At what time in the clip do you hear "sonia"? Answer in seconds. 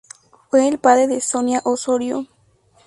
1.21-1.61